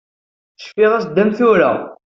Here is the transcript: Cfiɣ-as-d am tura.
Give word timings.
Cfiɣ-as-d 0.61 1.17
am 1.23 1.31
tura. 1.37 1.71